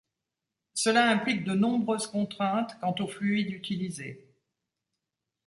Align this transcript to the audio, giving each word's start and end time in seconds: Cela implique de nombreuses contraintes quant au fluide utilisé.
Cela 0.73 1.07
implique 1.11 1.43
de 1.43 1.53
nombreuses 1.53 2.07
contraintes 2.07 2.75
quant 2.81 2.95
au 3.01 3.07
fluide 3.07 3.51
utilisé. 3.51 4.35